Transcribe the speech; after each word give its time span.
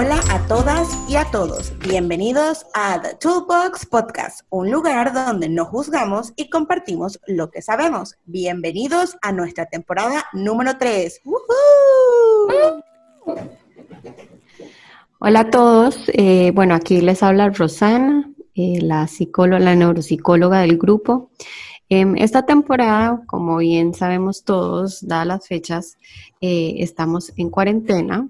a 0.00 1.30
todos, 1.32 1.76
bienvenidos 1.80 2.64
a 2.72 3.02
The 3.02 3.16
Toolbox 3.16 3.84
Podcast, 3.86 4.42
un 4.48 4.70
lugar 4.70 5.12
donde 5.12 5.48
no 5.48 5.64
juzgamos 5.64 6.32
y 6.36 6.48
compartimos 6.50 7.18
lo 7.26 7.50
que 7.50 7.62
sabemos. 7.62 8.14
Bienvenidos 8.24 9.16
a 9.22 9.32
nuestra 9.32 9.66
temporada 9.66 10.24
número 10.32 10.78
3. 10.78 11.20
Hola 15.18 15.40
a 15.40 15.50
todos, 15.50 15.96
eh, 16.12 16.52
bueno, 16.54 16.76
aquí 16.76 17.00
les 17.00 17.24
habla 17.24 17.50
Rosana, 17.50 18.30
eh, 18.54 18.78
la 18.80 19.08
psicóloga, 19.08 19.58
la 19.58 19.74
neuropsicóloga 19.74 20.60
del 20.60 20.78
grupo. 20.78 21.32
En 21.88 22.16
esta 22.18 22.46
temporada, 22.46 23.22
como 23.26 23.56
bien 23.56 23.94
sabemos 23.94 24.44
todos, 24.44 25.04
dadas 25.04 25.26
las 25.26 25.48
fechas, 25.48 25.98
eh, 26.40 26.76
estamos 26.78 27.32
en 27.36 27.50
cuarentena, 27.50 28.28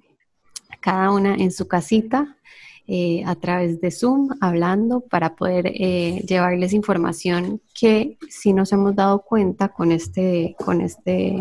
cada 0.88 1.10
una 1.10 1.34
en 1.34 1.51
su 1.51 1.69
casita, 1.69 2.38
eh, 2.87 3.23
a 3.27 3.34
través 3.34 3.78
de 3.78 3.91
Zoom, 3.91 4.30
hablando 4.41 5.01
para 5.01 5.37
poder 5.37 5.66
eh, 5.66 6.24
llevarles 6.27 6.73
información 6.73 7.61
que 7.74 8.16
si 8.30 8.55
nos 8.55 8.73
hemos 8.73 8.97
dado 8.97 9.20
cuenta 9.20 9.69
con 9.69 9.92
este, 9.92 10.56
con 10.59 10.80
este 10.80 11.37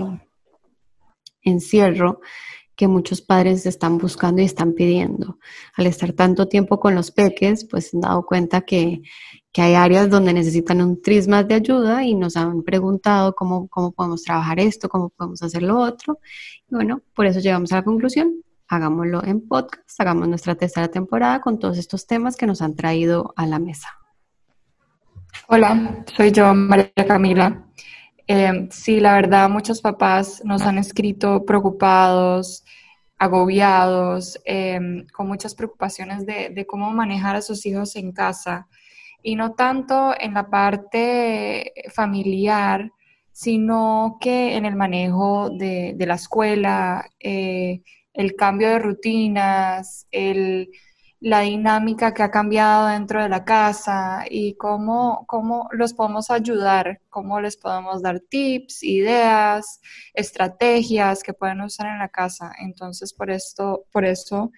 encierro 1.43 2.19
que 2.75 2.89
muchos 2.89 3.21
padres 3.21 3.65
están 3.65 3.97
buscando 3.97 4.41
y 4.41 4.45
están 4.45 4.73
pidiendo. 4.73 5.39
Al 5.77 5.87
estar 5.87 6.11
tanto 6.11 6.49
tiempo 6.49 6.81
con 6.81 6.93
los 6.93 7.11
peques, 7.11 7.63
pues 7.63 7.93
han 7.93 8.01
dado 8.01 8.25
cuenta 8.25 8.63
que, 8.63 9.01
que 9.53 9.61
hay 9.61 9.75
áreas 9.75 10.09
donde 10.09 10.33
necesitan 10.33 10.81
un 10.81 11.01
tris 11.01 11.25
más 11.29 11.47
de 11.47 11.55
ayuda 11.55 12.03
y 12.03 12.15
nos 12.15 12.35
han 12.35 12.63
preguntado 12.63 13.33
cómo, 13.33 13.69
cómo 13.69 13.93
podemos 13.93 14.23
trabajar 14.23 14.59
esto, 14.59 14.89
cómo 14.89 15.07
podemos 15.07 15.41
hacer 15.41 15.63
lo 15.63 15.79
otro. 15.79 16.19
Y 16.69 16.75
bueno, 16.75 17.01
por 17.15 17.25
eso 17.27 17.39
llegamos 17.39 17.71
a 17.71 17.77
la 17.77 17.83
conclusión 17.85 18.43
hagámoslo 18.67 19.23
en 19.23 19.47
podcast, 19.47 19.99
hagamos 19.99 20.27
nuestra 20.27 20.55
tercera 20.55 20.89
temporada 20.89 21.41
con 21.41 21.59
todos 21.59 21.77
estos 21.77 22.05
temas 22.05 22.35
que 22.35 22.47
nos 22.47 22.61
han 22.61 22.75
traído 22.75 23.33
a 23.35 23.45
la 23.47 23.59
mesa. 23.59 23.89
Hola, 25.47 26.03
soy 26.15 26.31
yo, 26.31 26.53
María 26.53 26.91
Camila. 27.07 27.65
Eh, 28.27 28.67
sí, 28.71 28.99
la 28.99 29.13
verdad, 29.13 29.49
muchos 29.49 29.81
papás 29.81 30.41
nos 30.43 30.63
han 30.63 30.77
escrito 30.77 31.45
preocupados, 31.45 32.65
agobiados, 33.17 34.39
eh, 34.45 35.05
con 35.13 35.27
muchas 35.27 35.55
preocupaciones 35.55 36.25
de, 36.25 36.65
cómo 36.67 36.91
manejar 36.91 37.37
a 37.37 37.41
sus 37.41 37.65
hijos 37.65 37.95
en 37.95 38.11
casa 38.11 38.67
y 39.23 39.35
no 39.35 39.53
tanto 39.53 40.13
en 40.19 40.33
la 40.33 40.49
parte 40.49 41.73
familiar, 41.93 42.91
sino 43.31 44.17
que 44.19 44.55
en 44.55 44.65
el 44.65 44.75
manejo 44.75 45.49
de, 45.49 45.93
de 45.95 46.05
la 46.05 46.15
escuela, 46.15 47.09
eh, 47.19 47.81
el 48.17 48.35
cambio 48.35 48.69
de 48.69 48.79
rutinas, 48.79 50.07
el, 50.11 50.71
la 51.19 51.41
dinámica 51.41 52.13
que 52.13 52.23
ha 52.23 52.31
cambiado 52.31 52.87
dentro 52.87 53.21
de 53.21 53.29
la 53.29 53.45
casa 53.45 54.25
y 54.29 54.55
cómo, 54.55 55.25
cómo 55.27 55.69
los 55.71 55.93
podemos 55.93 56.31
ayudar, 56.31 56.99
cómo 57.09 57.39
les 57.39 57.57
podemos 57.57 58.01
dar 58.01 58.19
tips, 58.19 58.83
ideas, 58.83 59.81
estrategias 60.13 61.21
que 61.23 61.33
pueden 61.33 61.61
usar 61.61 61.87
en 61.87 61.99
la 61.99 62.09
casa. 62.09 62.51
Entonces, 62.59 63.13
por 63.13 63.29
esto, 63.29 63.85
por 63.91 64.03
eso 64.03 64.51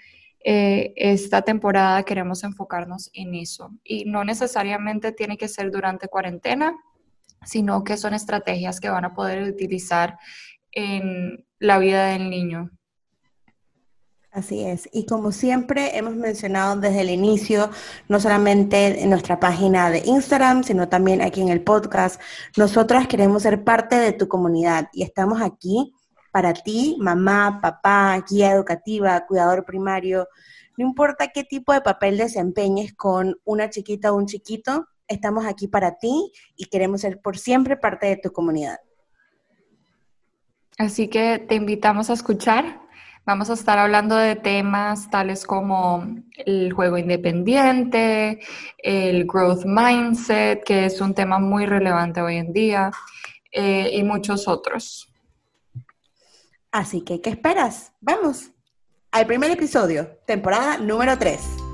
eh, 0.43 0.93
esta 0.95 1.41
temporada 1.41 2.03
queremos 2.03 2.43
enfocarnos 2.45 3.09
en 3.13 3.35
eso. 3.35 3.71
Y 3.83 4.05
no 4.05 4.23
necesariamente 4.23 5.11
tiene 5.11 5.37
que 5.37 5.49
ser 5.49 5.69
durante 5.69 6.07
cuarentena, 6.07 6.77
sino 7.43 7.83
que 7.83 7.97
son 7.97 8.13
estrategias 8.13 8.79
que 8.79 8.89
van 8.89 9.05
a 9.05 9.13
poder 9.13 9.43
utilizar 9.43 10.17
en 10.71 11.45
la 11.59 11.77
vida 11.77 12.07
del 12.07 12.29
niño. 12.29 12.71
Así 14.31 14.63
es. 14.63 14.87
Y 14.93 15.07
como 15.07 15.31
siempre 15.31 15.97
hemos 15.97 16.15
mencionado 16.15 16.79
desde 16.79 17.01
el 17.01 17.09
inicio, 17.09 17.71
no 18.07 18.19
solamente 18.19 19.01
en 19.01 19.09
nuestra 19.09 19.39
página 19.39 19.89
de 19.89 20.03
Instagram, 20.05 20.63
sino 20.63 20.87
también 20.87 21.21
aquí 21.21 21.41
en 21.41 21.49
el 21.49 21.63
podcast, 21.63 22.21
nosotras 22.55 23.07
queremos 23.07 23.41
ser 23.43 23.63
parte 23.63 23.95
de 23.95 24.13
tu 24.13 24.27
comunidad 24.27 24.89
y 24.93 25.01
estamos 25.01 25.41
aquí 25.41 25.95
para 26.31 26.53
ti, 26.53 26.95
mamá, 26.99 27.59
papá, 27.59 28.23
guía 28.29 28.51
educativa, 28.51 29.25
cuidador 29.25 29.65
primario. 29.65 30.27
No 30.77 30.85
importa 30.85 31.29
qué 31.29 31.43
tipo 31.43 31.73
de 31.73 31.81
papel 31.81 32.17
desempeñes 32.17 32.93
con 32.93 33.35
una 33.45 33.71
chiquita 33.71 34.13
o 34.13 34.15
un 34.15 34.27
chiquito, 34.27 34.87
estamos 35.07 35.47
aquí 35.47 35.67
para 35.67 35.97
ti 35.97 36.31
y 36.55 36.65
queremos 36.65 37.01
ser 37.01 37.19
por 37.19 37.39
siempre 37.39 37.77
parte 37.77 38.05
de 38.05 38.17
tu 38.17 38.31
comunidad. 38.31 38.77
Así 40.77 41.09
que 41.09 41.39
te 41.39 41.55
invitamos 41.55 42.11
a 42.11 42.13
escuchar 42.13 42.79
Vamos 43.29 43.51
a 43.51 43.53
estar 43.53 43.77
hablando 43.77 44.15
de 44.15 44.35
temas 44.35 45.11
tales 45.11 45.45
como 45.45 46.03
el 46.35 46.73
juego 46.73 46.97
independiente, 46.97 48.39
el 48.79 49.27
growth 49.27 49.65
mindset, 49.65 50.63
que 50.63 50.85
es 50.85 50.99
un 50.99 51.13
tema 51.13 51.37
muy 51.37 51.67
relevante 51.67 52.23
hoy 52.23 52.37
en 52.37 52.51
día, 52.51 52.89
eh, 53.51 53.91
y 53.93 54.01
muchos 54.01 54.47
otros. 54.47 55.13
Así 56.71 57.01
que, 57.01 57.21
¿qué 57.21 57.29
esperas? 57.29 57.91
Vamos 58.01 58.49
al 59.11 59.27
primer 59.27 59.51
episodio, 59.51 60.09
temporada 60.25 60.79
número 60.79 61.15
3. 61.15 61.68